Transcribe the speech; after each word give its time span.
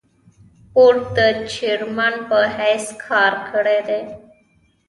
بورډ 0.73 0.99
د 1.15 1.17
چېرمين 1.51 2.15
پۀ 2.27 2.39
حېثيت 2.55 2.89
کار 3.05 3.33
کړے 3.49 3.79
دے۔ 3.87 3.99